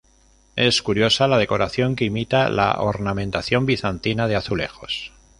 Es 0.55 0.81
curiosa 0.81 1.27
la 1.27 1.37
decoración 1.37 1.95
que 1.95 2.05
imita 2.05 2.49
la 2.49 2.81
ornamentación 2.81 3.67
bizantina 3.67 4.27
de 4.27 4.35
azulejos. 4.35 5.11